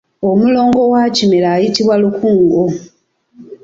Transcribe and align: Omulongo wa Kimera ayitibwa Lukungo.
Omulongo 0.29 0.81
wa 0.93 1.03
Kimera 1.15 1.47
ayitibwa 1.55 1.95
Lukungo. 2.03 2.63